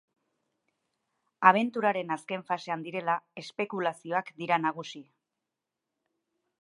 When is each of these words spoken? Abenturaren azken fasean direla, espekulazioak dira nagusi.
Abenturaren 1.49 2.15
azken 2.15 2.45
fasean 2.47 2.87
direla, 2.87 3.17
espekulazioak 3.43 4.33
dira 4.41 4.59
nagusi. 4.65 5.03